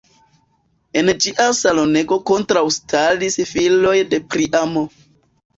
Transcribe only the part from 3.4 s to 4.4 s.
filoj de